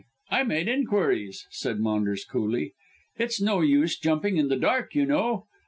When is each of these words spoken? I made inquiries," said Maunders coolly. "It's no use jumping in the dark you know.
I 0.31 0.41
made 0.41 0.67
inquiries," 0.67 1.45
said 1.51 1.79
Maunders 1.79 2.25
coolly. 2.25 2.73
"It's 3.19 3.39
no 3.39 3.61
use 3.61 3.99
jumping 3.99 4.37
in 4.37 4.47
the 4.47 4.57
dark 4.57 4.95
you 4.95 5.05
know. 5.05 5.45